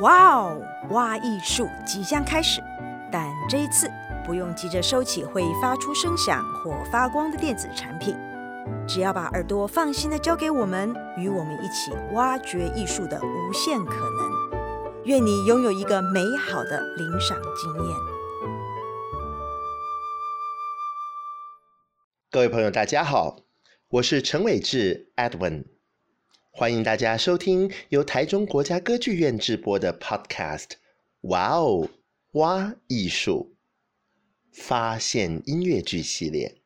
[0.00, 2.62] 哇哦，挖艺术即将开始，
[3.12, 3.90] 但这一次
[4.24, 8.16] 不用急着收起会发出声响或发光的电子产品，
[8.88, 15.04] 只要把耳朵放心的交给我们，与我们一起挖掘艺术的无限可能。
[15.04, 17.96] 愿你拥有一个美好的聆赏经验。
[22.30, 23.40] 各位朋友，大家好，
[23.88, 25.79] 我是陈伟志 Edwin。
[26.52, 30.64] 欢迎大家收听由台中国家歌剧院制播的 Podcast
[31.20, 31.88] 《哇哦
[32.32, 33.54] 哇艺术
[34.52, 36.56] 发现音乐剧》系列。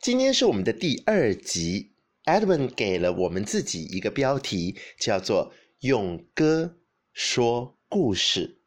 [0.00, 1.92] 今天是我们的第二集
[2.24, 6.76] ，Edwin 给了我们自己一个标题，叫做“用歌
[7.14, 8.58] 说故事”。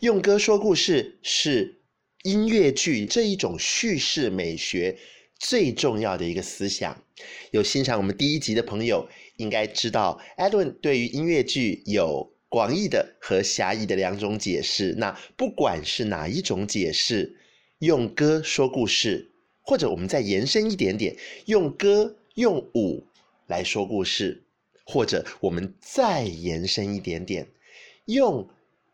[0.00, 1.82] 用歌说故事是
[2.24, 4.98] 音乐剧这一种叙事美学
[5.38, 7.04] 最重要的一个思想，
[7.50, 14.94] 有欣赏我们第一集的朋友应该知道，Edwin 对于音乐剧有广义的和狭义的两种解释。
[14.98, 17.36] 那不管是哪一种解释，
[17.78, 23.06] 用歌说故事，或者我们再延伸一点点，用歌用舞
[23.46, 24.44] 来说故事，
[24.84, 27.48] 或者我们再延伸一点点，
[28.06, 28.48] 用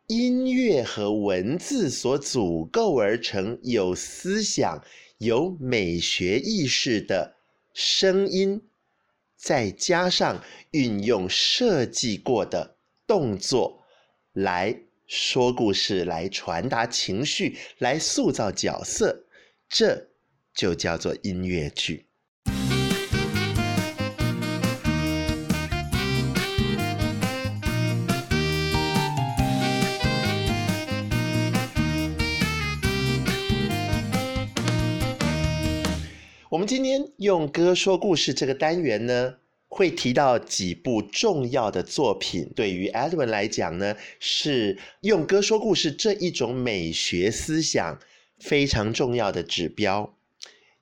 [0.06, 4.82] 音乐和文字所组构而成有思想。
[5.18, 7.37] 有美学意识的
[7.80, 8.68] 声音，
[9.36, 12.76] 再加上运用设计过的
[13.06, 13.84] 动作
[14.32, 14.76] 来
[15.06, 19.26] 说故事，来传达情绪，来塑造角色，
[19.68, 20.08] 这
[20.52, 22.07] 就叫做音乐剧。
[37.18, 42.48] 用歌说故事这个单元呢，会提到几部重要的作品。
[42.54, 47.98] 对于 Edwin 来讲呢，是用歌说故事这一种美学思想
[48.38, 50.16] 非常重要的指标，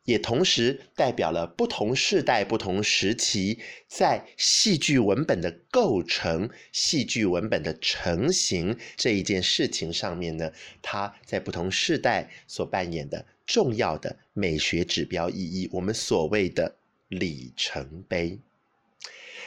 [0.05, 3.59] 也同时代表了不同世代、不同时期
[3.89, 13.25] 在戏剧文本的构成、戏剧文本的成型这一件事情上面呢，它在不同世代所扮演的。
[13.47, 16.77] 重要的美学指标意义，我们所谓的
[17.09, 18.39] 里程碑。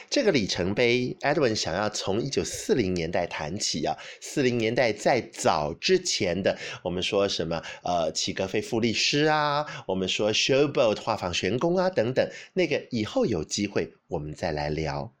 [0.08, 3.96] 这个里程碑，Edwin 想要从一九四零年代谈起啊。
[4.20, 7.62] 四零年代在早之前的，我们说什么？
[7.84, 15.14] 呃，齐格菲傅律师啊，我们说 Showboat 画舫玄宫啊等等，那个以后有机会我们再来聊。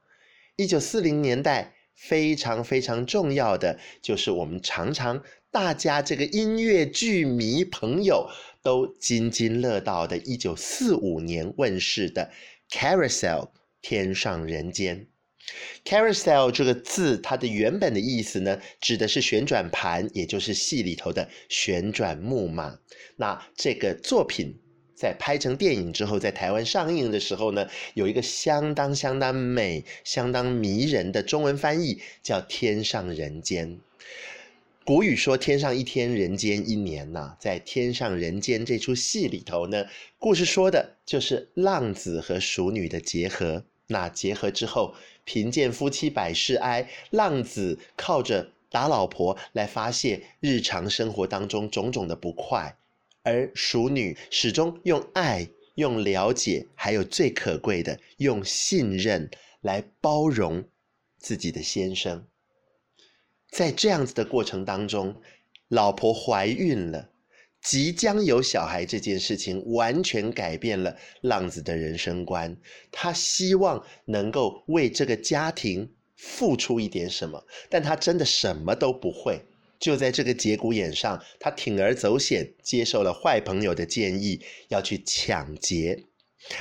[0.56, 8.28] 一九四零年代非常非常重要的，就是我们常常大家这个音乐剧迷朋友。
[8.62, 12.30] 都津津乐道的，一九四五年问世的
[12.70, 13.46] 《Carousel》
[13.80, 15.06] 天上人间。
[15.82, 22.78] Carousel 这个字，它的原本的意思呢，指的是旋转盘，也就是戏里头的旋转木马。
[23.16, 24.54] 那这个作品
[24.94, 33.68] 在拍成电影之后，在台湾上映的时候呢，有一个相当相当美、相当迷人的中文翻译，叫《天上人间》。
[34.90, 39.86] 古语说“天上一天，人间一年”呐，在《天上人间》这出戏里头呢，
[40.18, 43.62] 故事说的就是浪子和熟女的结合。
[43.86, 52.76] 那结合之后，贫贱夫妻百事哀，浪子靠着打老婆来发泄日常生活当中种种的不快，
[53.22, 59.30] 而熟女始终用爱、用了解，还有最可贵的用信任
[59.60, 60.64] 来包容
[61.16, 62.26] 自己的先生。
[63.50, 65.14] 在这样子的过程当中，
[65.68, 67.10] 老婆怀孕了，
[67.60, 72.56] 即将有小孩这件事情完全改变了浪子的人生观。
[72.90, 79.42] 他希望能够为这个家庭付出一点什么，但他真的什么都不会。
[79.78, 86.04] 就在这个节骨眼上，他铤而走险，接受了坏朋友的建议，要去抢劫。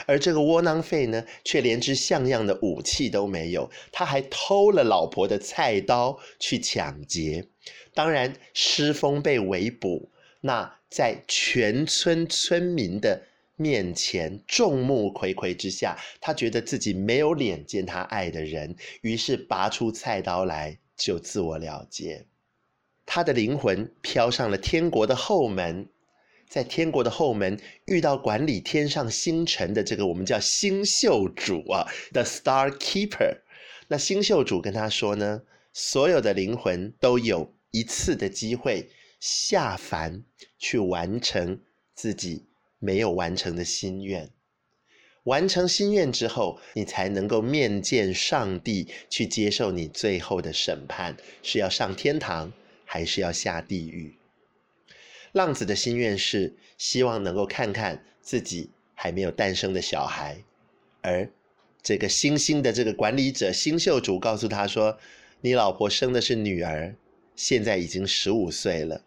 [0.05, 7.47] 而这个窝囊废呢，却连支像样的武器都没有，他还偷了老婆的菜刀去抢劫。
[7.93, 10.09] 当然，施风被围捕，
[10.41, 13.23] 那在全村村民的
[13.55, 22.25] 面前，众目睽睽之下，他觉得自己没有脸见他爱的人，于是拔出菜刀来就自我了结。
[23.05, 25.87] 他的灵魂飘上了天国的后门。
[26.49, 33.37] 在天国的后门遇到管理天上星辰的这个我们叫星宿主啊，The Star Keeper。
[33.87, 40.23] 那星宿主跟他说呢，所有的灵魂都有一次的机会下凡
[40.57, 41.61] 去完成
[41.93, 42.45] 自己
[42.79, 44.29] 没有完成的心愿。
[45.23, 52.51] 完成心愿之后，你才能够面见上帝，去接受你最后的审判，是要上天堂，
[52.85, 54.15] 还是要下地狱？
[55.33, 60.43] 浪子的心愿是希望能够看看自己还没有诞生的小孩，
[61.01, 61.29] 而
[61.81, 64.97] 这个星星的这个管理者星宿主告诉他说
[65.41, 66.95] ：“你老婆生的是女儿，
[67.35, 69.03] 现在已经十五岁了。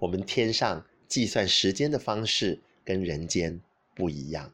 [0.00, 3.60] 我们天上计算时间的方式跟人间
[3.94, 4.52] 不一样。”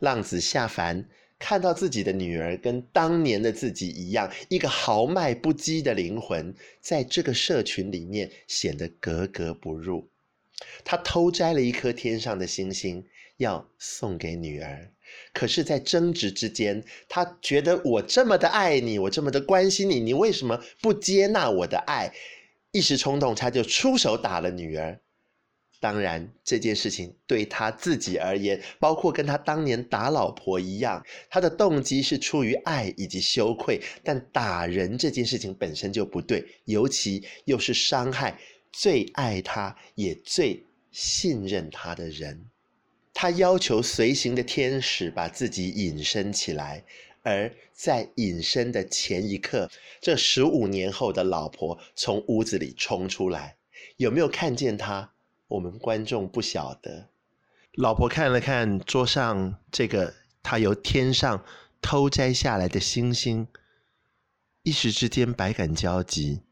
[0.00, 1.08] 浪子下凡，
[1.38, 10.08] 看到自己的女儿跟当年的自己一样，一个豪迈不羁的灵魂，在这个社群里面显得格格不入。
[10.84, 13.04] 他偷摘了一颗天上的星星，
[13.36, 14.90] 要送给女儿。
[15.32, 22.12] 可是，在争执之间，他觉得我这么的爱你，我这么的关心你，你为什么不接纳我的爱？
[22.72, 25.00] 一时冲动，他就出手打了女儿。
[25.80, 33.80] 当然，这件事情对他自己而言，包括跟他当年打老婆一样，他的动机是出于爱以及羞愧。
[34.02, 38.36] 但打人这件事情本身就不对，尤其又是伤害
[38.72, 42.44] 最爱他也最信任他的人。
[43.14, 46.84] 他要求随行的天使把自己隐身起来，
[47.22, 49.70] 而在隐身的前一刻，
[50.00, 53.56] 这十五年后的老婆从屋子里冲出来，
[53.96, 55.12] 有没有看见他？
[55.48, 57.08] 我们观众不晓得，
[57.72, 60.12] 老婆看了看桌上这个
[60.42, 61.42] 他由天上
[61.80, 63.48] 偷摘下来的星星，
[64.62, 66.42] 一时之间百感交集，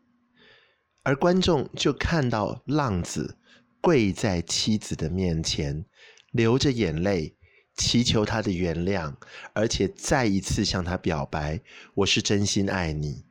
[1.02, 3.36] 而观众就看到浪子
[3.82, 5.84] 跪在妻子的面前，
[6.30, 7.36] 流着眼泪
[7.76, 9.14] 祈求她的原谅，
[9.52, 11.60] 而且再一次向她表白
[11.96, 13.26] ：“我是真心爱你，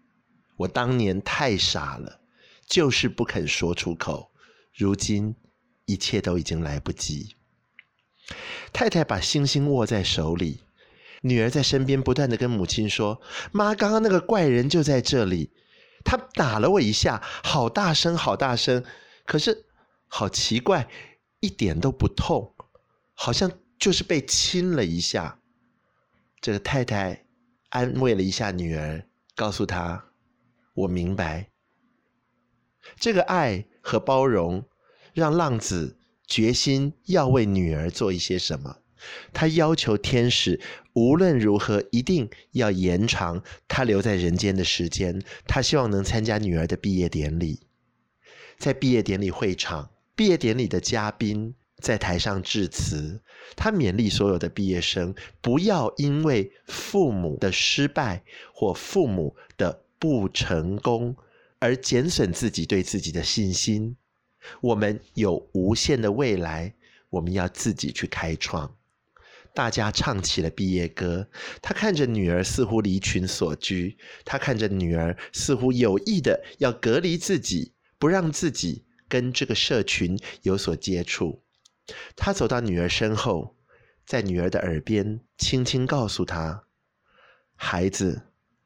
[0.57, 2.21] 我当年太傻了，
[2.68, 4.31] 就是不肯说出口，
[4.71, 5.35] 如今。”
[5.85, 7.35] 一切都已经来不及。
[8.73, 10.61] 太太把星星握在手里，
[11.21, 13.21] 女儿在身边不断的跟母亲说
[13.53, 15.51] ：“妈，刚刚那个怪人就在这里，
[16.03, 18.83] 他打了我一下，好大声，好大声。
[19.25, 19.65] 可是
[20.07, 20.89] 好奇怪，
[21.39, 22.55] 一点都不痛，
[23.13, 25.39] 好像就是被亲了一下。”
[26.41, 27.25] 这个太太
[27.69, 30.05] 安慰了一下女儿，告诉她
[30.73, 31.51] ：“我明白，
[32.99, 34.67] 这个爱和包容。”
[35.15, 35.95] 让浪子
[36.27, 38.79] 决心要为女儿做一些什么，
[39.31, 40.59] 他要求天使
[40.94, 45.23] 无论如何一定要延长他留在人间的时间。
[45.47, 47.62] 他希望能参加女儿的毕业典礼，
[48.57, 53.21] 在毕业典礼会场，毕业典礼的嘉宾在台上致辞，
[53.56, 58.21] 他勉励所有的毕业生不要因为父母的失败
[58.53, 61.15] 或父母的不成功
[61.59, 63.95] 而减损自己对自己的信心。
[64.62, 66.74] 我们有无限的未来，
[67.09, 68.75] 我们要自己去开创。
[69.53, 71.30] 大家唱起了毕业歌。
[71.62, 81.42] 他看着女儿似乎离群所居，他看着女儿似乎有意的要隔离自己，不让自己跟这个社群有所接触。
[82.15, 83.56] 他走到女儿身后，
[84.06, 86.65] 在女儿的耳边轻轻告诉她
[87.56, 88.24] ：“孩子，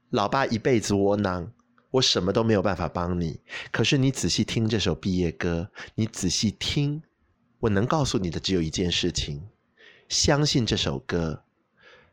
[0.09, 1.53] 老爸一辈子窝囊。”
[1.91, 3.39] 我什么都没有办法帮你，
[3.71, 7.01] 可是你仔细听这首毕业歌，你仔细听，
[7.59, 9.49] 我能告诉你的只有一件事情：
[10.07, 11.43] 相信这首歌，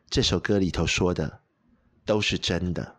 [0.09, 1.41] 这首歌里头说的
[2.05, 2.95] 都是真的。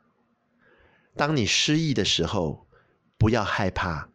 [1.17, 2.69] 当你失意的时候，
[3.17, 4.09] 不要害怕，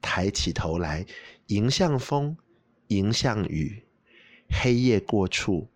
[0.00, 1.06] 抬起头来，
[1.46, 2.36] 迎向风，
[2.88, 3.86] 迎向雨，
[4.50, 5.70] 黑夜过处，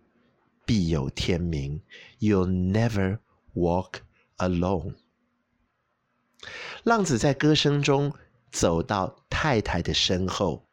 [0.65, 1.81] 必有天明。
[2.19, 3.19] You'll never
[3.53, 3.99] walk
[4.37, 4.95] alone.
[6.83, 8.13] 浪子在歌声中
[8.51, 10.67] 走到太太的身后，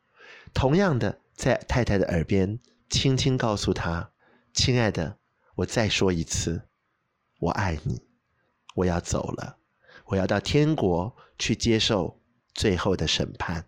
[0.52, 2.58] 同样的在太太的耳边
[2.88, 4.10] 轻轻告诉她
[4.52, 5.18] ：“亲爱的，
[5.54, 6.62] 我再说一次，
[7.38, 8.02] 我爱你，
[8.74, 9.58] 我要走了，
[10.06, 12.20] 我要到天国去接受
[12.52, 13.66] 最后的审判。”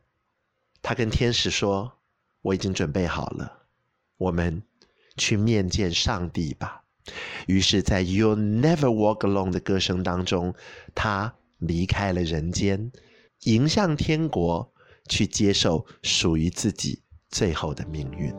[0.82, 2.00] 他跟天使说
[2.42, 3.66] ：“我已经准备好了，
[4.16, 4.64] 我们
[5.16, 6.82] 去面见上帝吧。”
[7.46, 10.54] 于是，在 “You'll Never Walk Alone” 的歌声当中，
[10.94, 11.36] 他。
[11.62, 12.90] 离开了人间，
[13.44, 14.72] 迎向天国，
[15.08, 18.32] 去接受属于自己最后的命运。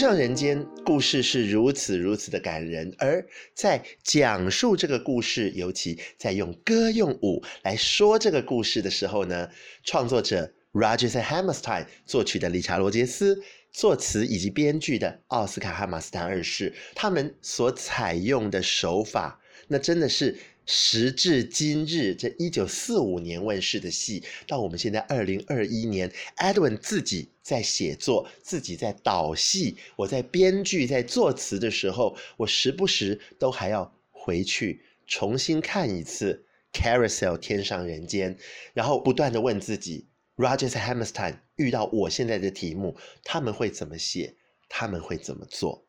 [0.00, 3.22] 上人间故事是如此如此的感人，而
[3.54, 9.50] 在讲述这个故事，尤其在用歌用舞来说这个故事的时候呢，
[9.84, 13.42] 创作者 r o g e r s Hammerstein 作曲的理查罗杰斯，
[13.72, 19.38] 作词以及编剧的奥斯卡·汉马斯坦二世，他们所采用的手法，
[19.68, 20.34] 那真的是。
[20.72, 36.46] 时至今日，这一九四五年问世的戏，到我们现在二零二一年，Edwin 自己在写作，自己在导戏，我在编剧，在作词的时候，我时不时都还要回去重新看一次
[36.80, 38.36] 《Carousel 天上人间》，
[38.72, 44.36] 然后不断地问自己：Rogers Hammerstein 遇到我现在的题目，他们会怎么写？
[44.68, 45.88] 他们会怎么做？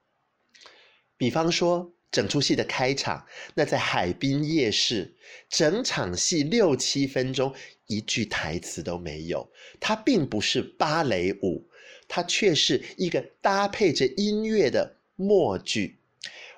[1.17, 1.93] 比方说。
[2.11, 3.25] 整出戏的开场，
[3.55, 5.15] 那在海滨夜市，
[5.49, 7.53] 整场戏六七分钟，
[7.87, 9.49] 一句台词都没有。
[9.79, 11.65] 它并不是芭蕾舞，
[12.09, 15.97] 它却是一个搭配着音乐的默剧。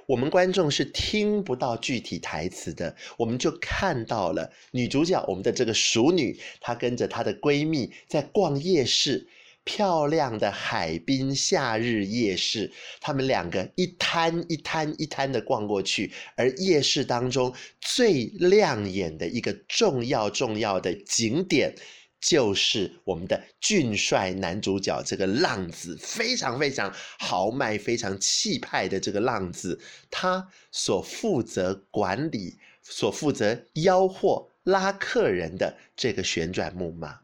[0.05, 9.27] 我们观众是听不到具体台词的，我们就看到了女主角，我们的这个淑女，她跟着她的闺蜜在逛夜市。
[9.65, 21.74] 漂亮的海滨夏日夜市，他们两个一摊一摊一摊的逛过去，而夜市当中最亮眼的一个重要重要的景点，
[22.20, 29.79] 就是我们的俊帅男主角这个浪子，非常非常豪迈、非常气派的这个浪子，
[30.12, 37.23] 他所负责管理、所负责吆喝拉客人的这个旋转木马。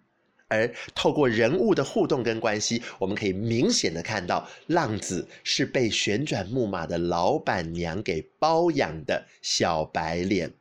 [0.49, 10.51] 而透过人物的互动跟关系，我们可以明显的看到，浪子是被旋转木马的老板娘给包养的小白脸。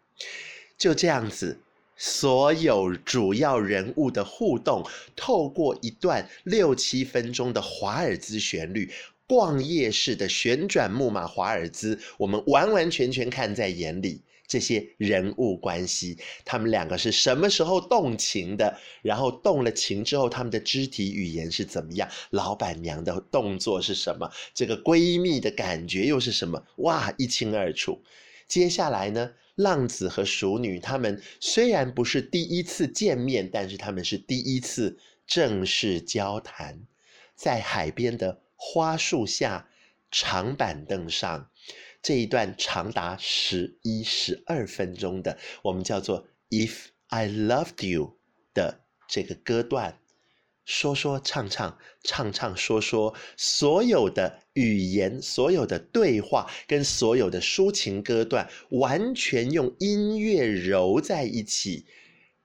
[0.77, 1.59] 就这样子，
[1.97, 4.85] 所有主要人物的互动，
[5.17, 8.93] 透过一段六七分钟的华尔兹旋律，
[9.27, 14.21] 逛夜市的旋转木马华尔兹，我们完完全全看在眼里。
[14.49, 18.77] 这些人物关系，他们两个是什么时候动情的？
[19.03, 22.09] 然后动了情之后，他们的肢体语言是怎么样？
[22.31, 24.29] 老板娘的动作是什么？
[24.55, 26.65] 这个闺蜜的感觉又是什么？
[26.79, 28.03] 哇，一清二楚。
[28.47, 36.81] 接下来呢，浪子和熟女他们虽然不是第一次见面，但是他们是第一次正式交谈，
[37.35, 39.69] 在海边的花树下，
[40.11, 41.51] 长板凳上。
[42.01, 48.19] 这一段长达十一、十二分钟的，我们叫做 "If I Loved You"
[48.55, 49.99] 的这个歌段，
[50.65, 61.87] 说说唱唱，唱唱说说，所有的语言、所有的对话跟所有的抒情歌段，完全用音乐揉在一起。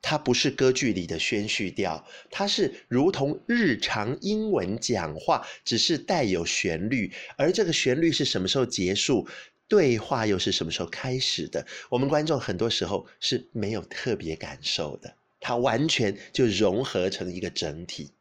[0.04, 7.12] 它不是歌剧里的宣叙调，它是如同日常英文讲话，只是带有旋律。
[7.38, 9.26] 而这个旋律是什么时候结束？
[9.70, 11.66] 对话又是什么时候开始的？
[11.90, 18.12] 我们观众很多时候是没有特别感受的，它完全就融合成一个整体。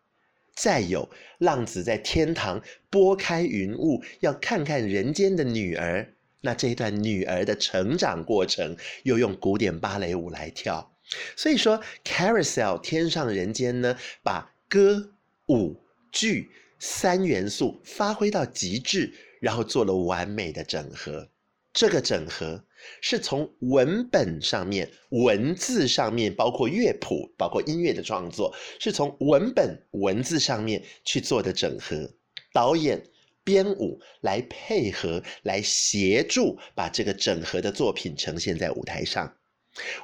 [0.54, 10.94] 再有，浪子在天堂拨开云雾，要看看人间的女儿，那这一段女儿的成长过程，又用古典芭蕾舞来跳。
[11.36, 15.12] 所以说，Carousel 天上人间呢，把歌、
[15.48, 21.28] 舞、剧三元素发挥到极致，然后做了完美的整合。
[21.72, 22.62] 这个整合
[23.00, 32.10] 是从文本上面、文字上面，包括乐谱、包括音乐的创作，是从文本、文字上面去做的整合。
[32.52, 33.02] 导演、
[33.42, 39.34] 编舞来配合，来协助把这个整合的作品呈现在舞台上。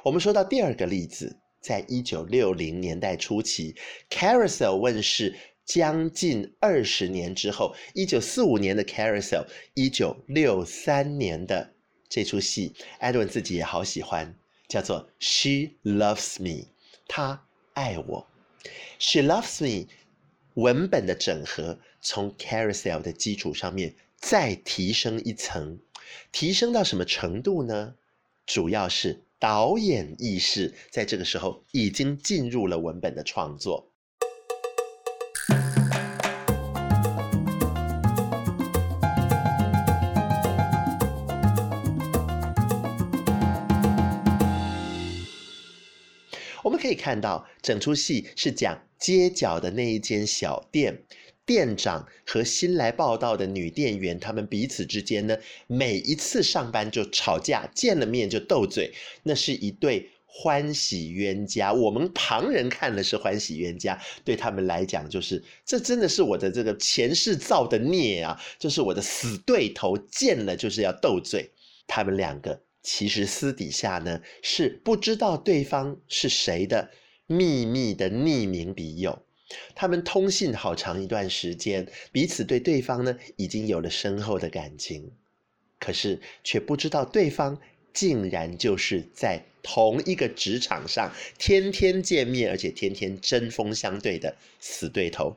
[0.03, 3.73] 我们说到第二个例子，在一九六零年代初期，
[4.09, 5.35] 《Carousel》问世
[5.65, 9.45] 将近二十年之后，一九四五年的《Carousel》，
[9.75, 11.73] 一九六三年的
[12.07, 14.35] 这出戏，Edwin 自己也好喜欢，
[14.67, 16.63] 叫做《She Loves Me》，
[17.07, 18.27] 她爱我。
[18.97, 19.85] 《She Loves Me》
[20.55, 25.79] 文本的整合，从《Carousel》的基础上面再提升一层，
[26.31, 27.93] 提升到什么程度呢？
[28.47, 29.21] 主要是。
[29.39, 33.89] 导演意识在这个时候已经进入了文本的创作。
[46.61, 51.05] 我们可以看到，整出戏是讲街角的那一间小店。
[51.49, 58.93] 店长和新来报到的女店员，他们彼此之间呢，每一次上班就吵架，见了面就斗嘴。
[59.23, 61.73] 那是一对欢喜冤家。
[61.73, 68.39] 我们旁人看了是欢喜冤家，对他们来讲就是这真的是我的这个前世造的孽啊！
[68.59, 71.49] 就是我的死对头，见了就是要斗嘴。
[71.87, 76.91] 他们两个其实私底下呢是不知道对方是谁的
[77.25, 79.23] 秘密的匿名笔友。
[79.75, 85.11] 他们通信好长一段时间，彼此对对方呢已经有了深厚的感情，
[85.79, 87.59] 可是却不知道对方
[87.93, 95.35] 竟然就是在同一个职场上天天见面，而且天天针锋相对的死对头。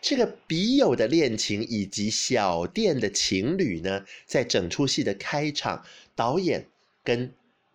[0.00, 5.84] 这个笔友的恋情以及小店的情侣呢，在整出戏的开场，
[6.14, 6.66] 导演
[7.02, 7.32] 跟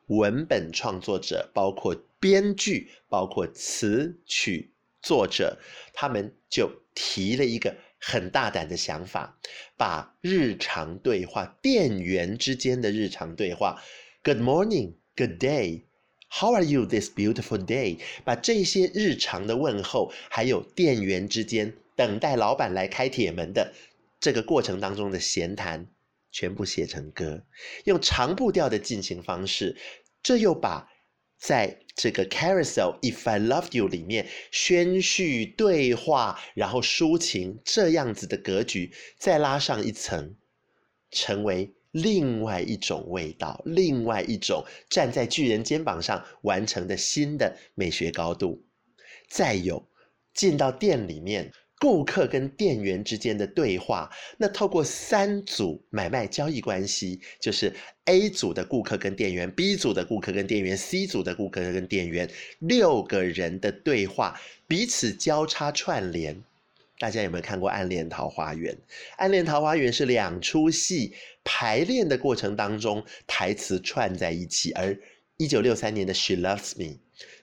[0.07, 4.70] 文本创作者，包括编剧，包括词曲。
[5.01, 5.57] 作者
[5.93, 9.37] 他们就提了一个很大胆的想法，
[9.77, 13.81] 把日常对话，店员之间的日常对话
[14.23, 15.83] ，Good morning, Good day,
[16.29, 17.99] How are you this beautiful day？
[18.23, 23.73] 把这些日常的问候，还有店员之间等待老板来开铁门的
[24.19, 25.87] 这个过程当中的闲谈，
[26.31, 27.43] 全部写成歌，
[27.83, 29.75] 用长步调的进行方式，
[30.23, 30.90] 这又把。
[31.41, 40.35] 在这个 Carousel If I Loved You 里面，宣叙对话，然后抒情这样子的格局，再拉上一层，
[41.09, 48.63] 成为另外一种味道，另外一种站在巨人肩膀上完成的新的美学高度。
[49.27, 49.89] 再有
[50.35, 51.51] 进到店里面。
[51.81, 54.07] 顾客跟店员之间的对话，
[54.37, 57.73] 那透过三组买卖交易关系，就是
[58.05, 66.39] A 组的顾客跟店员，B 组的顾客跟店员，C 组的顾客跟店员，六个人的对话，彼此交叉串联。
[66.99, 68.71] 大家有没有看过《暗恋桃花源》？
[69.17, 74.95] 《暗恋桃花源》是两出戏排练的过程当中，台词串在一起，而
[75.37, 76.93] 一九六三年的《She Loves Me》，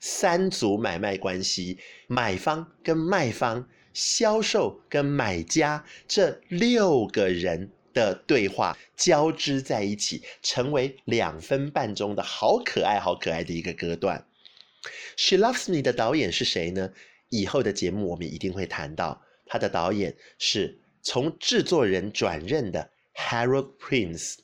[0.01, 3.69] 三组买卖关系，买方跟卖方。
[3.99, 14.25] 销售跟买家这六个人的对话交织在一起，成为两分半钟的好可爱、好可爱的一个歌段。
[15.17, 16.93] She Loves Me 的导演是谁呢？
[17.31, 24.37] 以后的节目我们一定会谈到，他的导演是从制作人转任的 Harold Prince。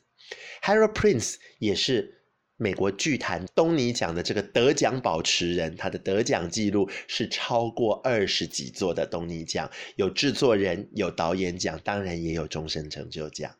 [0.62, 2.22] Harold Prince 也是。
[2.56, 13.56] 美国剧坛东尼奖的这个得奖保持人，他的得奖记录是超过二十几座的东尼奖，有制作人，有导演奖，当然也有终身成就奖。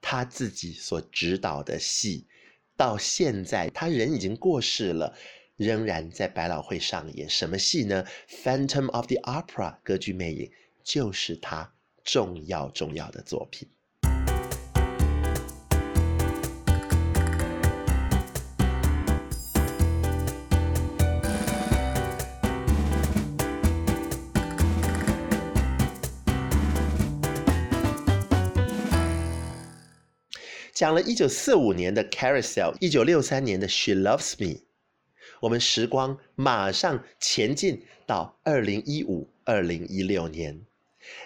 [0.00, 2.28] 他自己所指导的戏，
[2.76, 5.16] 到现在他人已经过世了，
[5.56, 7.28] 仍然在百老汇上演。
[7.28, 8.04] 什么戏呢？
[8.44, 10.52] 《Phantom of the Opera》歌剧魅影
[10.84, 11.74] 就是他
[12.04, 13.68] 重要重要的作品。
[30.78, 34.60] 讲了一九四五年的 Carousel，一九六三年的 She Loves Me，
[35.40, 40.60] 我们时光马上前进到二零一五、二零一六年。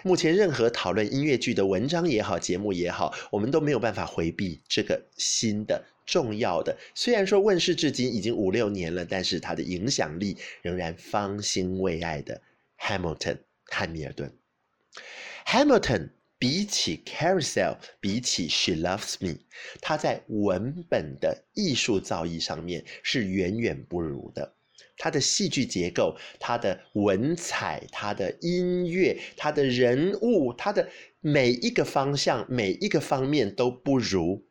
[0.01, 6.75] 目前任何讨论音乐剧的文章也好、节目也好，我们都没有办法回避这个新的、重要的。
[6.95, 12.41] 虽然说问世至今已经五六年了，但是它的影响力仍然方兴未艾的
[12.79, 14.33] Hamilton 汉密尔顿。
[15.45, 16.09] Hamilton。
[16.43, 19.37] 比起 Carousel，比起 She Loves Me，
[19.79, 24.53] 它在文本的艺术造诣上面是远远不如的。
[24.97, 30.85] 它的戏剧结构、它的文采、它的音乐、它的人物、它的
[31.21, 34.45] 每一个方向、每一个方面都不如。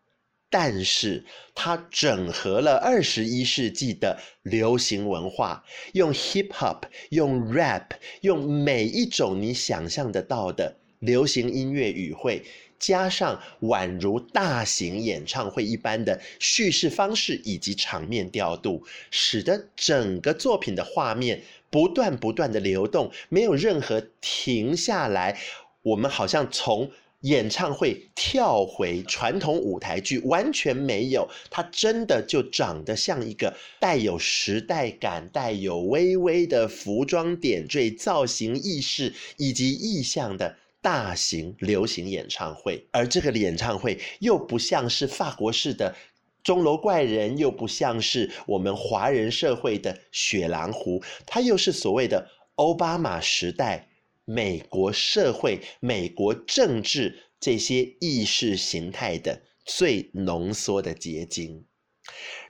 [0.49, 1.23] 但是
[1.55, 7.91] 它整合了二十一世纪的流行文化，用 Hip Hop、用 Rap、
[8.23, 10.79] 用每一种你想象得到的。
[11.03, 12.43] 流行音乐语汇，
[12.79, 25.37] 加上宛如大型演唱会一般的叙事方式以及场面调度，使得整个作品的画面不断不断的流动，没有任何停下来。
[25.83, 26.89] 我们好像从
[27.23, 31.29] 演唱会跳回传统舞台剧，完全没有。
[31.51, 40.57] 它真的就长得像一个带有时代感、带有微微的服装点缀、造型意识以及意象的。
[40.83, 45.95] 大型流行演唱会，而这个演唱会又不像是法国式的
[46.43, 53.89] 钟楼怪人，又不像是我们华人社会的雪狼湖，它又是所谓的奥巴马时代
[54.25, 61.65] 美国社会、美国政治这些意识形态的最浓缩的结晶。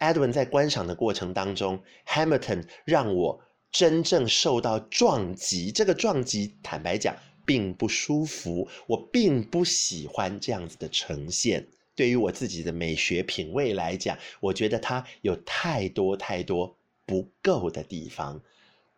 [0.00, 3.40] Edwin 在观赏的过程当中，Hamilton 让我
[3.70, 5.70] 真正受到撞击。
[5.70, 7.14] 这个撞击，坦白讲，
[7.52, 11.66] 并不舒服，我并不喜欢这样子的呈现。
[11.94, 18.40] 对于我自己的美学品味来讲，我觉得它有太多太多不够的地方。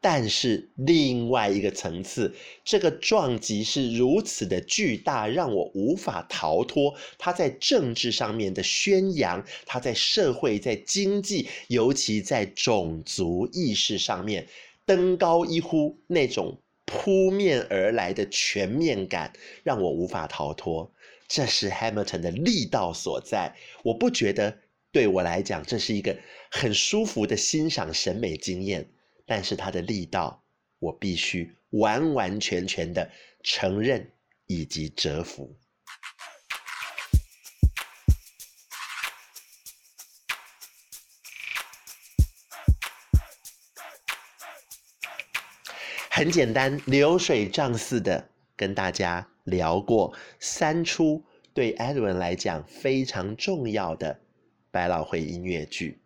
[0.00, 2.32] 但是另外一个层次，
[2.64, 6.94] 这个撞击是如此的巨大，让我无法逃脱。
[7.18, 14.46] 它在政治上面的宣扬，它在社会、在经济，尤其在种族意识上面
[14.86, 20.92] 登高一呼，那种扑面而来的全面感，让我无法逃脱。
[21.26, 23.54] 这是 Hamilton 的力道所在。
[23.82, 24.58] 我不觉得
[24.92, 26.16] 对我来讲，这是一个
[26.50, 28.90] 很舒服的欣赏审美经验。
[29.26, 30.44] 但是它的力道，
[30.78, 33.10] 我必须完完全全的
[33.42, 34.12] 承认
[34.46, 35.56] 以及折服。
[46.24, 54.20] 很简单，流水账似的跟大家聊过三出对 Edwin 来讲非常重要的
[54.70, 56.00] 百老汇音乐剧。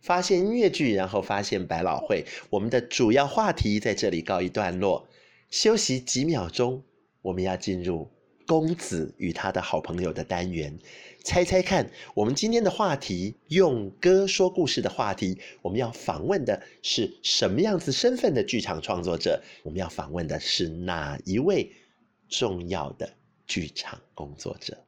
[0.00, 2.24] 发现音乐剧，然后发现百老汇。
[2.50, 5.08] 我们的主要话题在这里告一段落，
[5.50, 6.84] 休息几秒钟，
[7.22, 8.12] 我们要进入
[8.46, 10.78] 公子与他的好朋友的单元。
[11.22, 19.42] 猜猜看，我们今天的话题，用歌说故事的话题，我们要访问的是什么样子身份的剧场创作者？
[19.62, 21.72] 我们要访问的是哪一位
[22.28, 23.10] 重要的
[23.46, 24.83] 剧场工作者？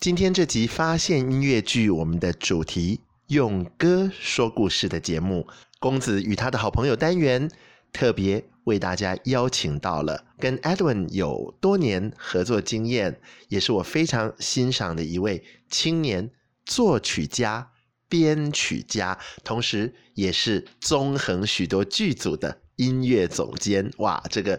[0.00, 5.46] 今天这集发现音乐剧，我们的主题用歌说故事的节目，
[5.78, 7.50] 公子与他的好朋友单元，
[7.92, 16.30] 特别为大家邀请到了跟 Edwin 有多年合作经验，也是我非常欣赏的一位青年
[16.64, 17.70] 作曲家、
[18.08, 23.90] 编曲家，同时也是纵横许多剧组的音乐总监。
[23.98, 24.58] 哇，这个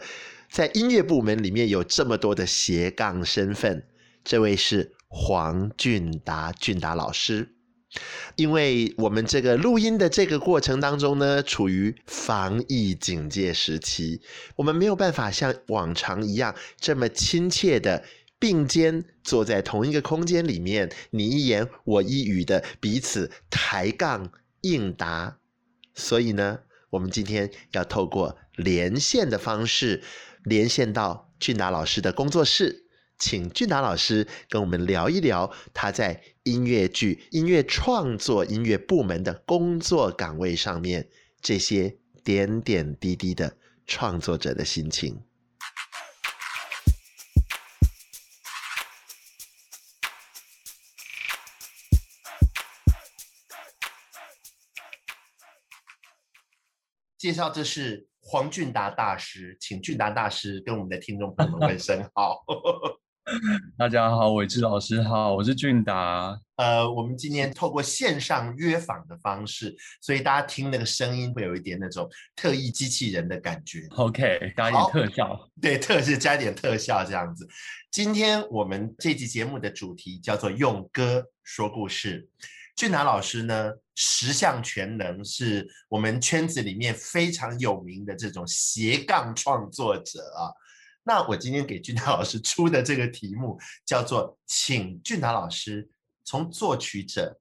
[0.51, 3.88] 在音乐部门里面有这么多的斜杠身份，
[4.23, 4.93] 这位是。
[5.13, 7.54] 黄俊达，俊达老师，
[8.38, 14.21] 因为我们这个录音的这个过程当中呢，处于防疫警戒时期，
[14.56, 18.06] 我们没有办法像往常一样这么亲切的
[18.39, 25.39] 并肩坐在同一个空间里面，你一言我一语的彼此抬杠应答，
[25.93, 26.60] 所以呢，
[26.91, 30.02] 我们今天要透过连线的方式，
[30.45, 32.86] 连线到俊达老师的工作室。
[33.21, 41.07] 请俊达老师跟我们聊一聊他在音乐剧、音乐创作、音乐部门的工作岗位上面
[41.39, 43.55] 这些点点滴滴的
[43.86, 45.21] 创作者的心情。
[57.19, 62.43] 介绍，这是黄俊达大师，请俊达大师跟我们的听众朋友们问声好。
[63.77, 66.36] 大家好，伟志老师好，我是俊达。
[66.55, 73.86] 呃，我们今天透过线上约访的方式，所以大家听那个声音会有一点那种特异机器人的感觉。
[73.91, 77.47] OK，加一点特效， 对，特是加一点特效这样子。
[77.91, 82.27] 今天我们这期节目的主题叫做用歌说故事。
[82.75, 90.49] 俊达老师呢，十项全能，是我们圈子里面非常有名的这种斜杠创作者啊。
[91.03, 95.89] 那我今天给俊达老师出的这个题目叫做，请俊达老师
[96.23, 97.39] 从作曲者、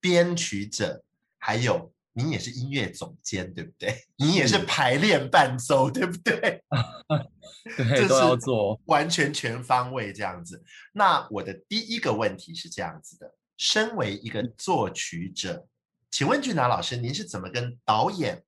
[0.00, 1.02] 编曲者，
[1.38, 4.04] 还有您也是音乐总监，对不对？
[4.16, 6.62] 你也是排练伴奏，对不对？
[7.76, 10.62] 对，都要做，完全全方位这样子。
[10.92, 15.66] 那我的第一个问题是这样子的：身为一个作曲者，
[16.10, 18.44] 请问俊达老师，您是怎么跟导演、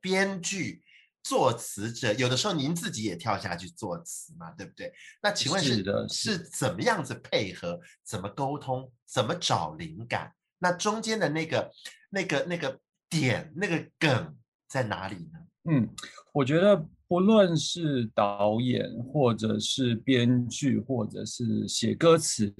[0.00, 0.82] 编剧？
[1.22, 4.92] 作词者有的时候您自己也跳下去作词嘛，对不对？
[5.22, 7.80] 那请问是是的是怎么样子配合？
[8.04, 8.92] 怎么沟通？
[9.06, 10.32] 怎么找灵感？
[10.58, 11.70] 那中间的那个
[12.10, 14.36] 那个那个点那个梗
[14.68, 15.38] 在哪里呢？
[15.70, 15.88] 嗯，
[16.32, 22.52] 我觉得不论是导演，或者是编剧，或者是写歌词，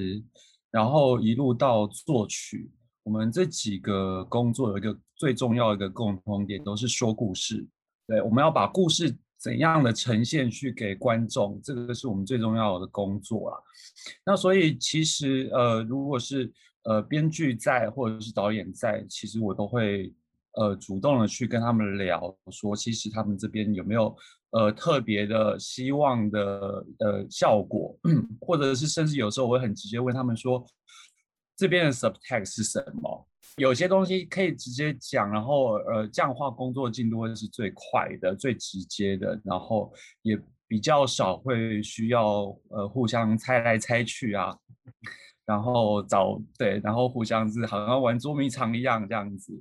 [0.71, 2.71] 然后一路到作曲，
[3.03, 7.67] 我们这几个工作有一个最重要的一个共同点，都是说故事。
[8.13, 13.57] 对，我们要把故事怎样的呈现去给观众，这个是我们最重要的工作啦。
[14.27, 20.13] 那所以其实呃，如果是呃编剧在或者是导演在，其实我都会
[20.59, 24.15] 呃主动的去跟他们聊，说其实他们这边有没有
[24.51, 27.99] 呃特别的希望的呃效果，
[28.43, 30.63] 或者是甚至有时候我会很直接问他们说，
[31.57, 33.27] 这边的 subtext 是什么？
[33.57, 44.57] 有些东西可以直接讲，然后呃这样的话工作进度会是最快的、最直接的，然后也比较少会需要呃互相猜来猜去啊。
[45.45, 49.53] 然后找对，然后互相是好像玩捉迷藏一样这样子，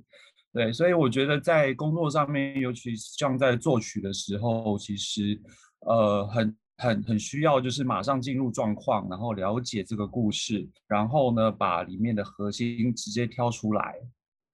[0.52, 5.38] 对，所以我觉得在工作上面，尤其像在作曲的时候，其实
[5.80, 13.94] 呃很很很需要就是马上进入状况，然后了解这个故事，然后呢把里面的核心直接挑出来，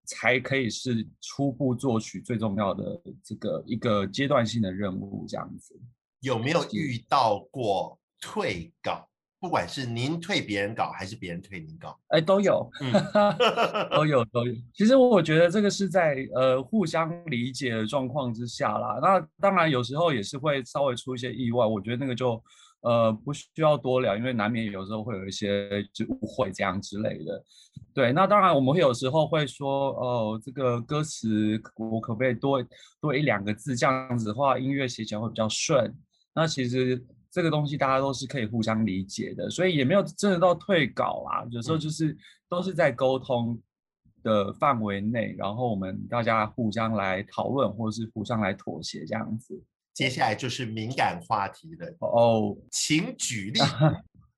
[0.05, 5.75] 才可以是初步作曲最重要的这个一个阶段性的任务这样子。
[6.21, 9.09] 有没有遇到过退稿？
[9.41, 12.93] 不管是您退别人稿，还是别人退您稿，哎，都有，嗯、
[13.95, 14.53] 都有，都有。
[14.75, 18.99] 其实我觉得这个是在呃互相理解的状况之下啦。
[19.01, 22.43] 那当然有时候也是会稍微出一些意外，我觉得那个就
[22.81, 27.45] 呃不需要多聊，因为难免有时候会有一些就误会这样之类的。
[27.95, 32.61] 对，那当然我们会有时候会说，哦、呃，这个歌词我可不可以多
[33.01, 35.95] 多一两个字，这样子的话音乐写起来会比较顺。
[36.35, 37.01] 那其实。
[37.31, 41.45] 这个东西大家都是可以互相理解的，所以也没有真的到退稿啊。
[41.51, 42.17] 有时候就是
[42.49, 43.61] 都是在沟通
[44.23, 49.63] 的范围内，然后我们大家互相来讨论，或者是互相来妥协这样子。
[49.93, 53.61] 接下来就是敏感话题了哦，请举例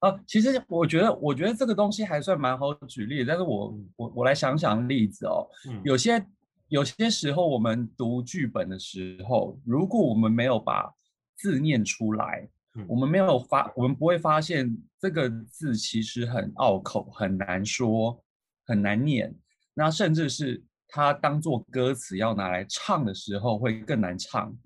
[0.00, 0.18] 啊。
[0.26, 5.46] 其实我觉得，我觉得这个东西还算蛮好举例，但是我我我来想想例子哦。
[5.68, 6.26] 嗯、有些
[6.68, 10.92] 有些时候我们读剧本的时候，如果我们没有把
[11.36, 12.48] 字念出来。
[12.86, 18.22] 我们没有发，我们不会发现这个字其实很拗口，很难说，
[18.64, 19.34] 很难念。
[19.74, 24.56] 那甚至是它当做歌词要拿来唱的时候，会更难唱。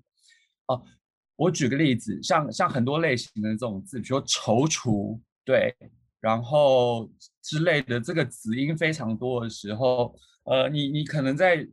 [0.67, 0.83] 哦，
[1.35, 5.75] 我举个例子，像像很多类型的这种字，比如踌躇，对，
[6.19, 7.09] 然后
[7.41, 11.67] 之类的，这个子音非常多的时候，呃，你你可能在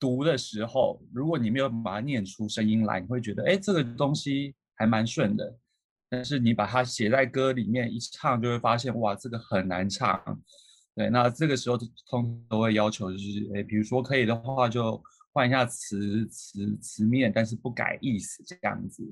[0.00, 4.52] 读的时候，如果你没有把它念出声音来，你会觉得，哎，这个东西。
[4.80, 5.58] 还蛮顺的，
[6.08, 10.18] 但是你把它写在歌里面一唱，就会发现哇，这个很难唱。
[10.94, 11.76] 对，那这个时候
[12.08, 14.98] 通都会要求就是，哎，比如说可以的话就
[15.34, 19.04] 换一下词词词面，但是不改意思这样子。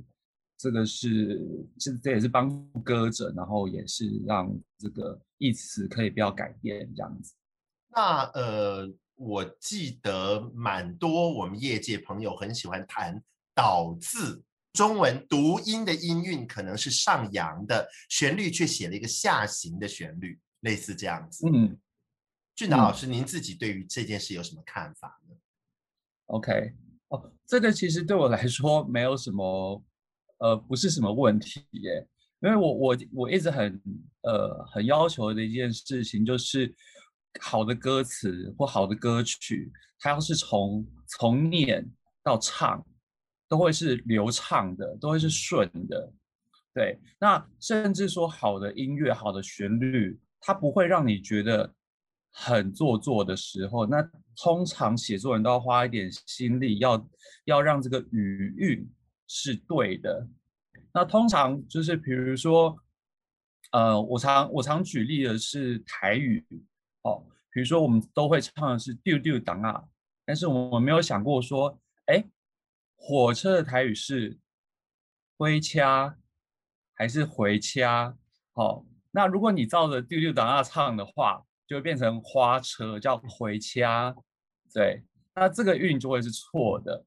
[0.56, 1.38] 这个是
[1.78, 7.34] 这这也是帮助歌者，然后也是让这个意思可以不要改变这样子。
[7.90, 13.22] 那呃，我记得蛮多我们业界朋友很喜欢弹
[13.54, 14.42] 倒字。
[14.78, 21.44] 中文读音的音韵可能是上扬的，旋律却写了一个下行的旋律，类似这样子。
[21.48, 21.76] 嗯，
[22.54, 25.34] 俊达老师，嗯、您自己对于这件事有什么看法呢
[26.26, 26.72] ？OK，
[27.08, 29.84] 哦，这个其实对我来说没有什么，
[30.36, 32.06] 呃，不是什么问题耶，
[32.38, 33.82] 因为我我我一直很
[34.22, 36.72] 呃很要求的一件事情就是
[37.40, 41.84] 好的歌词或好的歌曲，它要是从从念
[42.22, 42.86] 到唱。
[43.48, 46.12] 都会是流畅的，都会是顺的，
[46.74, 47.00] 对。
[47.18, 51.74] 那甚至说好的音乐、好的旋律，它不会让你觉得
[52.30, 54.06] 很做作的时候，那
[54.36, 57.08] 通常写作人都要花一点心力，要
[57.46, 58.86] 要让这个语韵
[59.26, 60.28] 是对的。
[60.92, 62.76] 那通常就是比如说，
[63.72, 66.44] 呃，我常我常举例的是台语，
[67.02, 69.82] 哦，比如说我们都会唱的是丢丢当啊，
[70.26, 72.22] 但是我们没有想过说，哎。
[73.00, 74.36] 火车的台语是
[75.38, 76.18] “回掐”
[76.94, 78.14] 还是“回掐”？
[78.52, 84.14] 好，那如果你照着“丢丢当啊”唱的话，就会变成花车，叫“回掐”。
[84.74, 85.02] 对，
[85.34, 87.04] 那这个韵就会是错的。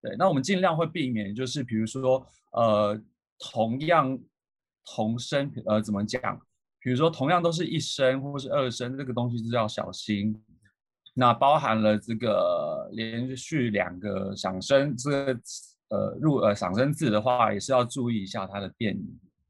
[0.00, 3.00] 对，那我们尽量会避免，就是比如说，呃，
[3.38, 4.18] 同样
[4.84, 6.40] 同声，呃，怎么讲？
[6.80, 10.42] 比如说，同样都是一声或是二声，这个东西是要小心。
[11.16, 15.40] 那包含了这个连续两个响声，这个
[15.90, 18.98] 呃入呃响声字的话，也是要注意一下它的变，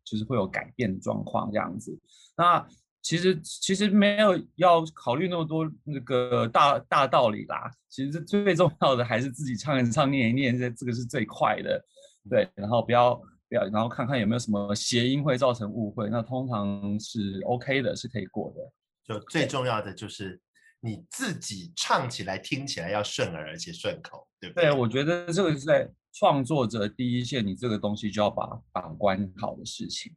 [0.05, 1.98] 就是会有改变的状况这样子。
[2.37, 2.62] 那
[3.00, 7.70] 其实其实没有要考虑那么多那个大大道理啦。
[7.88, 11.83] 其实最重要的还是自己唱一唱、念一念，这这个是最快的。
[12.29, 13.14] 对，然后不要
[13.48, 16.11] 不要，然后看看有没有什么谐音会造成误会。
[16.11, 18.61] 那通常是 OK 的，是可以过的。
[19.07, 20.38] 就最重要的就是。
[20.85, 24.64] 你自己唱起来、听起来要顺耳而且顺口，对不对？
[24.66, 30.12] 对，我觉得这个是在创作者第一线，你这个东西就要把把关好的事情。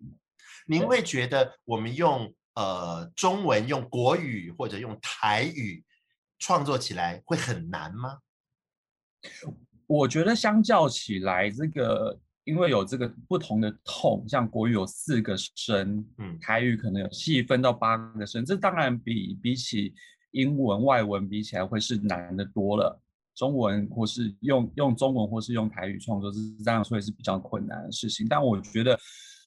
[0.65, 5.81] 您会觉得我们用呃中文、用国语或者用台语
[6.37, 8.19] 创作起来会很难吗？
[9.85, 19.93] 我觉得相较起来，这个因为有这个不同的 tone，像国语有四个声，嗯，台语可能有细分到八个声，这当然比比起
[20.37, 23.01] 英文外文比起来会是难的多了。
[23.35, 28.25] 中文或是用用中文或是用台语创作，是这样所以是比较困难的事情。
[28.27, 28.99] 但我觉得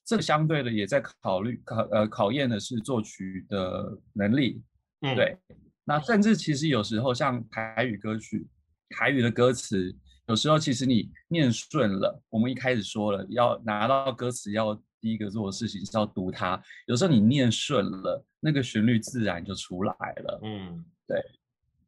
[0.05, 4.61] 这个相对的也在考虑考呃考验的是作曲的能力，
[5.01, 5.37] 嗯，对。
[5.83, 8.47] 那甚至其实有时候像台语歌曲，
[8.91, 9.93] 台语的歌词，
[10.27, 16.61] 有时候其实你念顺了，我们一开始说了要拿到歌词，要第一个做的事情是要读它。
[16.85, 20.39] 有时候你念顺了，那个旋律自然就出来了。
[20.43, 21.21] 嗯，对。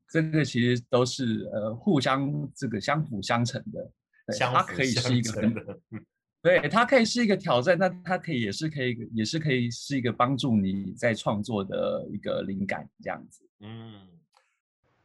[0.10, 3.91] 这个其实都是呃互相这个相辅相成的，
[4.28, 5.56] 对，它可以是一个很，
[6.39, 13.43] 对，它可以是一个挑战，但它可以也是可以也是可以是一个帮助你在创作的一个灵感这样子。
[13.62, 14.08] 嗯，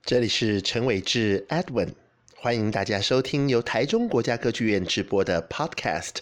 [0.03, 1.95] 这里是陈伟志 Edwin，
[2.37, 6.19] 欢迎大家收听由台中国家歌剧院直播的 Podcast。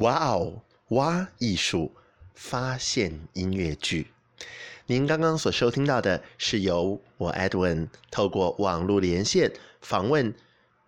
[0.00, 1.94] 哇哦，哇艺术
[2.34, 4.08] 发现音乐剧。
[4.86, 10.34] 您刚刚所收听到的是由我 Edwin 透过网络连线访问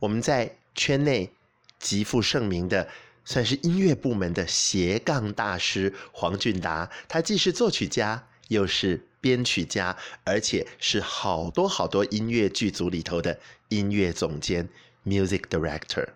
[0.01, 1.31] 我们在圈内
[1.79, 2.89] 极负盛名的，
[3.25, 6.91] 算是音乐部门的斜杠大师黄俊达。
[7.09, 13.39] 他既是作曲家，又是编曲家，而且是好多好多音乐剧组里头的
[13.69, 14.69] 音乐总监
[15.05, 16.09] （Music Director）。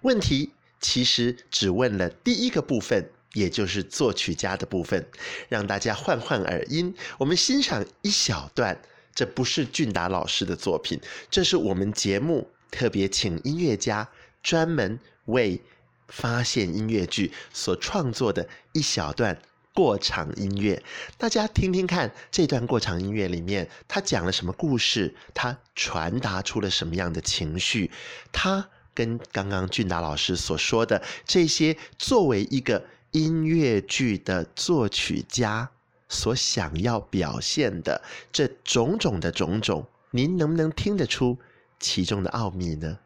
[0.00, 3.10] 问题其实只问了第一个部分。
[3.32, 5.06] 也就是作曲家的部分，
[5.48, 8.76] 让大家换换耳音，我们欣赏一小段。
[9.14, 14.08] 这不是俊达老师的作品，这是我们节目特别请音乐家
[14.42, 15.62] 专门为
[16.08, 19.40] 发现音乐剧所创作的一小段
[19.72, 20.82] 过场音乐。
[21.16, 25.14] 大家听听看，这段过场音乐里面，他讲了什么故事？
[25.34, 27.92] 他传达出了什么样的情绪？
[28.32, 32.82] 他跟刚刚俊达老师所说的这些，作为一个。
[33.12, 35.68] 音乐剧的作曲家
[36.08, 38.00] 所想要表现的
[38.30, 41.36] 这种种的种种，您能不能听得出
[41.80, 43.00] 其中的奥秘呢？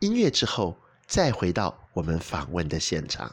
[0.00, 3.32] 音乐之后，再回到我们访问的现场。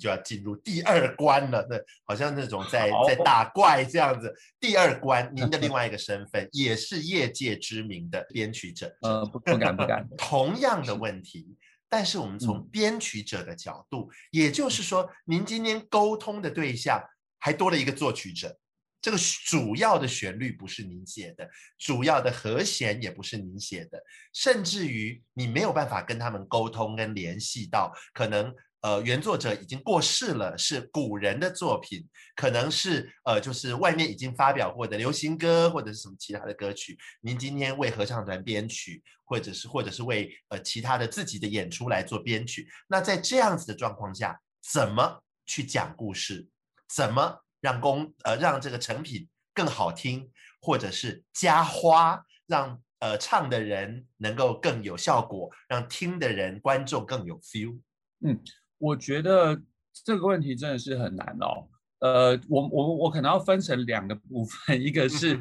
[0.00, 4.34] 就要进入第二关了，那好像那种在在打怪这样子。
[4.58, 8.90] 第二关，您的另外一个身份也是业界知名的编曲者。
[9.02, 10.08] 呃，不不敢不敢。
[10.16, 11.56] 同样的问题，
[11.88, 17.00] 但是我们从编曲者的角度，也就是说，您今天沟通的对象
[17.38, 18.58] 还多了一个作曲者。
[19.02, 28.54] 这个主要的旋律不是您写的，主要的和弦也不是您写的，甚至于你没有办法跟他们沟通跟联系到，可能。
[28.82, 36.98] 呃，原作者已经过世了，是古人的作品，可能是呃，就是外面已经发表过的流行歌，或者是什么其他的歌曲。
[37.20, 42.66] 您今天为合唱团编曲，或者是或者是为呃其他的自己的演出来做编曲。
[42.88, 44.40] 那在这样子的状况下，
[44.72, 46.48] 怎么去讲故事？
[46.88, 50.30] 怎么让工呃让这个成品更好听，
[50.62, 57.78] 或者是加花，让呃唱的人能够更有效果，让听的人观众更有 feel？
[58.24, 58.40] 嗯。
[58.80, 59.60] 我觉得
[60.04, 61.68] 这个问题真的是很难哦。
[62.00, 65.38] 呃，我我我可能要分成两个部分，一个是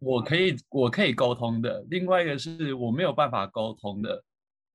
[0.00, 4.24] 我可以我可以沟通的，另外一个是我没有办法沟通的。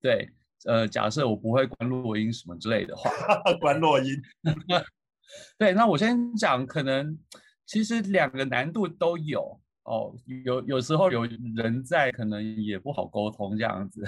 [0.00, 0.30] 对，
[0.64, 3.10] 呃，假设我不会关落音什么之类的话，
[3.60, 4.16] 关落音。
[5.58, 7.18] 对，那我先讲，可能
[7.66, 10.16] 其实两个难度都有哦。
[10.44, 14.02] 有有时候有人在，可能也不好沟通这样子。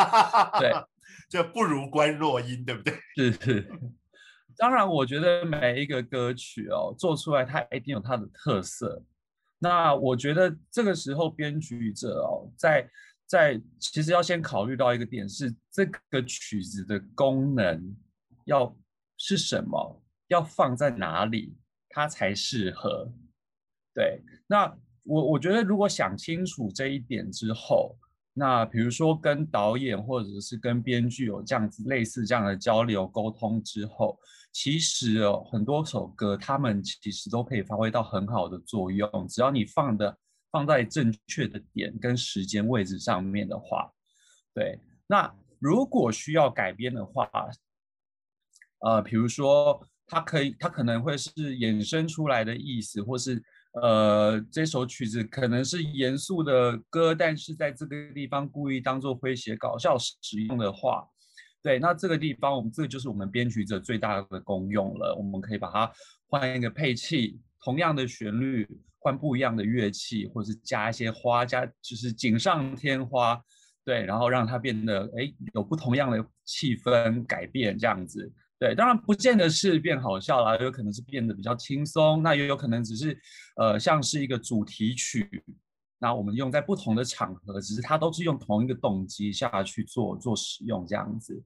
[0.58, 0.72] 对。
[1.28, 2.94] 就不如观落音，对不对？
[3.16, 3.68] 是是，
[4.56, 9.04] 当然，我觉得每一个歌曲哦，做出来它一定有它的特色。
[9.58, 12.88] 那我觉得这个时候编曲者哦，在
[13.26, 17.96] 在其实要先考虑到一个点是，这个曲子的功能
[18.44, 18.76] 要
[19.16, 21.56] 是什么，要放在哪里，
[21.88, 23.12] 它才适合。
[23.94, 24.66] 对，那
[25.04, 27.98] 我我觉得如果想清楚这一点之后。
[28.38, 34.18] 那比如说跟导演或者是跟编剧有这样子类似这样的交流沟通之后，
[34.52, 40.14] 其实哦很多首歌他们其实都可以发挥到很好的作用，只要你放的
[40.52, 43.90] 放在正确的点跟时间位置上面的话，
[44.52, 44.78] 对。
[45.06, 47.26] 那如果需要改编的话，
[48.80, 53.42] 呃，比如说它可以它可能会是衍生出来的意思，或是。
[53.82, 61.06] 呃，这首曲子可能是严肃的歌，但是在这个地方故意当做诙谐搞笑使用的话，
[61.62, 65.14] 对，那这个地方我们这个就是我们编曲者最大的功用了。
[65.14, 65.92] 我们可以把它
[66.28, 68.66] 换一个配器，同样的旋律，
[68.98, 73.38] 换不一样的乐器，或者是加一些花，加就是锦上添花，
[73.84, 78.32] 对，然后让它变得哎有不同样的气氛改变这样子。
[78.58, 83.18] 对，当然不见得是变好笑啦，有可能是变得比较轻松，那也有可能只是，
[83.56, 85.44] 呃，像是一个主题曲，
[85.98, 91.42] 那我们用在不同的场合，只是它都是用同一个动机下去做做使用这样子。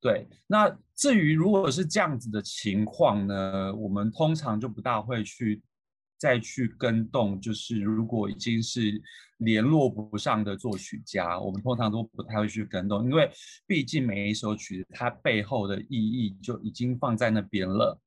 [0.00, 5.62] 对，那至于如果是这样子的情况呢，我们通常就不大会去。
[6.18, 9.00] 再去跟动，就是如果已经是
[9.38, 13.30] 联络不上的作曲家，我们通常都不太会去跟动，因为
[13.66, 17.98] 毕竟每一首曲子它背后的意义就已经放在那边了。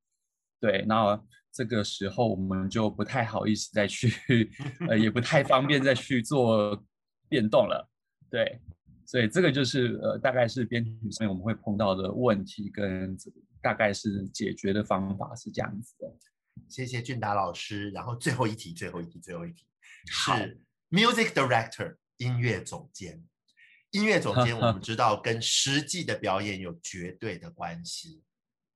[0.60, 1.20] 对，那
[1.52, 4.52] 这个时候我们就不太好意思再去，
[4.90, 6.84] 呃，也不太方便再去做
[7.30, 7.90] 变动了。
[8.30, 8.60] 对，
[9.06, 13.18] 所以这个就是呃，大概是编曲上面我们会碰到的问题，跟
[13.62, 16.14] 大概是解决的方法是这样子的。
[16.70, 17.90] 谢谢俊达老师。
[17.92, 19.66] 然后最后一题，最后一题，最后一题
[20.06, 23.24] 是 music director 音乐总监。
[23.92, 28.24] 音乐总监我们 知道跟实际的表演有绝对的关系。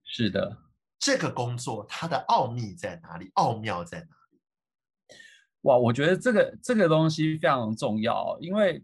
[0.04, 0.58] 是的，
[1.00, 3.32] 这个工作它的奥秘在哪里？
[3.36, 5.18] 奥妙在哪里？
[5.62, 8.84] 哇，我觉得这个这个东西非常重要，因为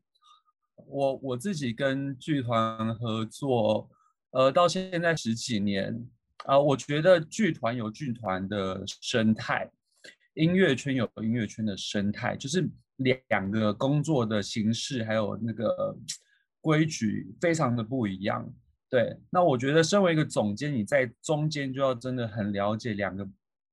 [0.76, 3.89] 我我自己跟剧团合作，
[4.32, 6.10] 呃，到现在十几年。
[6.46, 9.70] 啊、呃，我觉得剧团有剧团的生态，
[10.34, 12.68] 音乐圈有音乐圈的生态，就是
[12.98, 15.96] 两个工作的形式还有那个
[16.60, 18.52] 规矩非常的不一样。
[18.89, 23.30] 对，那我觉得身为一个总监，你在中间就要真的很了解两个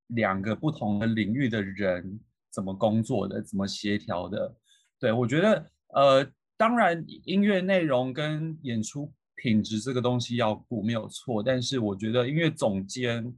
[0.09, 2.21] 两个不同的领域的人
[2.53, 4.55] 怎么工作的，怎么协调的。
[5.01, 9.13] 对，我觉得，呃，当然音乐内容跟演出。
[9.41, 13.33] 品质这个东西要顾没有错，但是我觉得音乐总监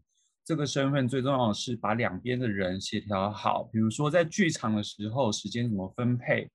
[0.45, 3.65] 这个身份最重要的是把两边的人协调好。
[3.65, 6.51] 比如说在剧场的时候，时间怎么分配？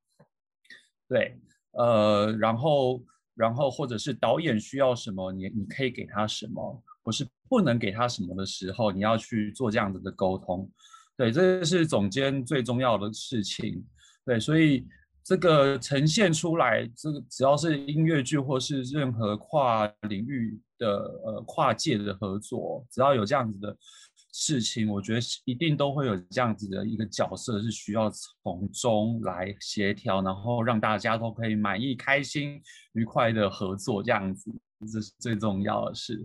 [1.08, 1.38] 对，
[1.74, 3.04] 呃，然后
[3.36, 10.68] 然后或者是导演需要什么，你你可以给他什么，或是不能给他什么的时候，你要去做这样子的沟通。
[11.16, 13.86] 对，这是总监最重要的事情。
[14.26, 14.88] 对，所以。
[15.26, 23.76] 这个呈现出来，这个只要是音乐剧或是任何跨领域的呃跨界的合作，只要有这样子的
[24.32, 28.08] 事情，我觉得一定都会有这样子的一个角色是需要
[28.44, 32.62] 从中来协调，然后让大家都可以满意、开心、
[32.94, 34.52] 愉快的合作，这样子，
[34.82, 36.24] 这是最重要的事。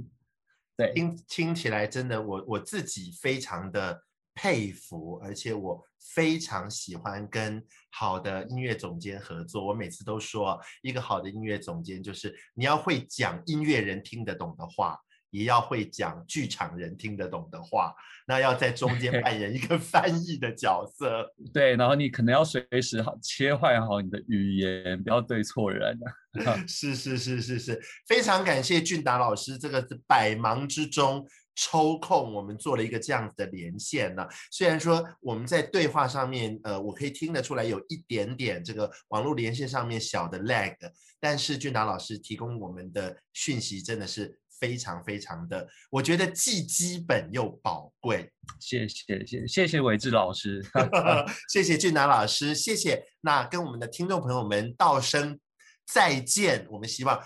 [0.77, 4.03] 对，听听起来真的，我我自己非常的。
[4.41, 5.85] 佩服，而且我
[6.15, 9.67] 非常喜欢跟好的音乐总监合作。
[9.67, 17.95] 我每次都说，一个好的音乐总监就是你要会讲音乐人听得懂的话，也要会讲剧场人听得懂的话。
[18.27, 21.31] 那要在中间扮演一个 翻译的角色。
[21.53, 25.99] 对，然后你可能要随时好切换好你的语言，不要对错人。
[26.67, 27.79] 是是是是是，
[28.09, 31.29] 非常感谢俊达老师，这个百忙之中。
[31.63, 34.27] 抽空，我们做了一个这样子的连线呢。
[34.51, 40.75] 虽然说我们在对话上面，呃，我可以听得出来有一点点这个网络连线上面小的 lag，
[41.21, 48.33] 但是俊达老师提供我们的讯息真的是非常非常的，我觉得既基本又宝贵。
[48.59, 50.65] 谢谢谢谢谢伟志老师，
[51.53, 53.05] 谢谢俊达老师，谢谢。
[53.21, 55.39] 那跟我们的听众朋友们道声
[55.87, 57.23] 再见，我们希望。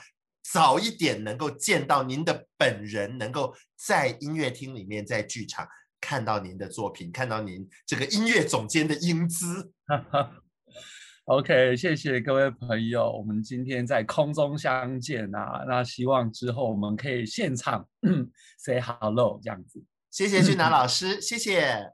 [0.52, 5.66] 早一点能够见到您的本人，能够在音乐厅里面，在剧场
[6.00, 9.72] 看到您的作品，看到您这个音乐总监的英姿。
[11.24, 17.88] OK，谢谢各位朋友，我们今天在空中相见啊，那希望之后我们可以现场
[18.62, 19.82] say hello 这样子。
[20.10, 21.90] 谢谢俊南 老师，谢谢。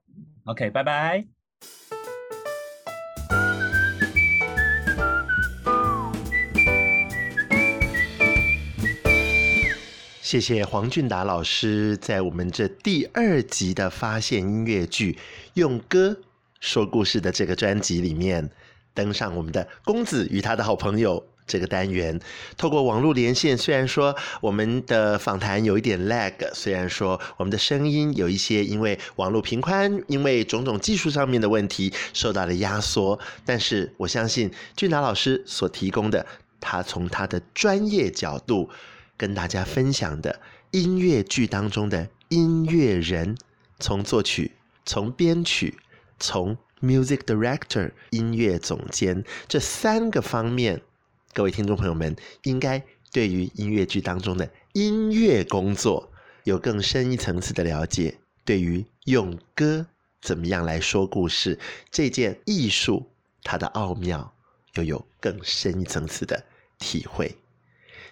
[0.46, 1.39] OK，拜拜。
[10.31, 15.18] 谢谢黄俊达老师在我们这第二集的发现音乐剧
[15.55, 16.16] 用歌
[16.61, 18.49] 说故事的这个专辑里面
[18.95, 22.20] 登上我们的公子与他的好朋友这个单元。
[22.57, 36.24] 透过网络连线，虽然说我们的访谈有一点 lag，虽然说我们的声音有一些因为网络频宽，因为种种技术上面的问题受到了压缩，但是我相信俊达老师所提供的，
[36.61, 38.70] 他从他的专业角度。
[39.20, 40.40] 跟大家分享的
[40.70, 43.36] 音乐剧当中的音乐人，
[43.78, 44.52] 从作曲、
[44.86, 45.78] 从编曲、
[46.18, 50.80] 从 music director 音乐总监这三个方面，
[51.34, 56.10] 各位听众朋友们应该对于音乐剧当中的音乐工作
[56.44, 58.16] 有更深一层次的了解，
[58.46, 59.86] 对于用歌
[60.22, 61.58] 怎么样来说故事
[61.90, 63.10] 这件艺术
[63.42, 64.32] 它的奥妙，
[64.76, 66.42] 又有更深一层次的
[66.78, 67.36] 体会。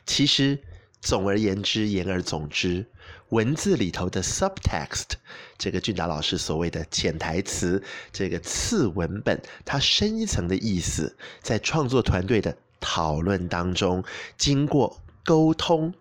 [0.04, 0.58] 其实，
[1.00, 2.84] 总而言之，言而总之，
[3.30, 5.12] 文字里头的 subtext，
[5.56, 7.82] 这个俊达老师所谓的潜台词，
[8.12, 14.04] 这个次文本，它深一层的意思，在创作团队的讨论当中，
[14.36, 15.94] 经过沟通，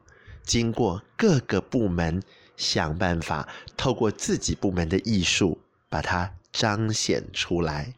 [0.44, 2.22] 经过各个部门
[2.56, 7.94] 想办法，透过自己部门的艺术，把它彰显出来。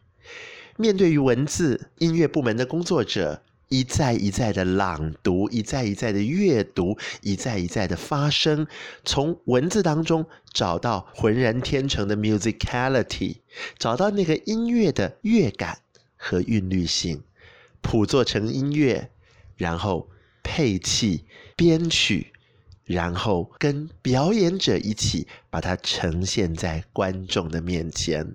[0.76, 8.66] 面对于文字音乐部门的工作者，一再一再的朗读，一再一再的阅读，一再一再的发声，
[9.04, 13.36] 从文字当中找到浑然天成的 musicality，
[13.78, 15.78] 找到那个音乐的乐感
[16.16, 17.22] 和韵律性，
[17.80, 19.08] 谱作成音乐，
[19.56, 20.08] 然后
[20.42, 22.32] 配器、编曲，
[22.84, 28.34] 然后跟表演者一起把它呈现在观众的面前。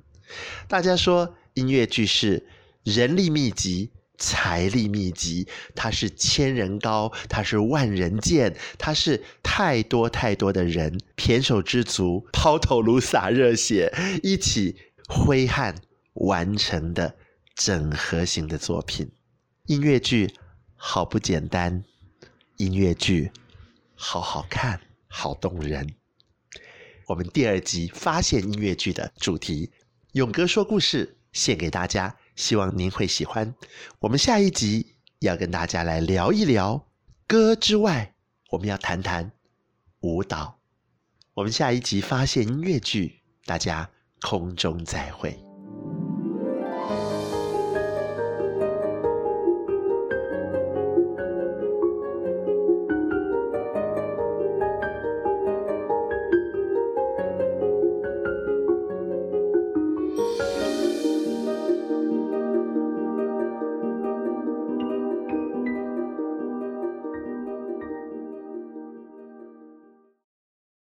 [0.70, 2.48] 大家说音乐剧是
[2.86, 3.92] 人力密集。
[4.18, 13.94] 财力密集，它是千人高，它是万人见，它是太多太多的人胼手胝足、抛头颅洒热血，
[14.24, 14.76] 一起
[15.08, 15.76] 挥汗
[16.14, 17.16] 完成的
[17.56, 19.12] 整合型的作品。
[19.66, 20.34] 音乐剧
[20.76, 21.84] 好不简单，
[22.58, 23.32] 音乐剧
[23.96, 25.96] 好好看，好动人。
[27.08, 29.72] 我们第二集发现音乐剧的主题，
[30.14, 32.18] 勇哥说故事，献给大家。
[32.36, 33.54] 希望您会喜欢。
[34.00, 36.88] 我们下一集要跟大家来聊一聊
[37.28, 38.16] 歌之外，
[38.50, 39.32] 我们要谈谈
[40.02, 40.60] 舞蹈。
[41.34, 43.90] 我们下一集发现音乐剧，大家
[44.22, 45.45] 空中再会。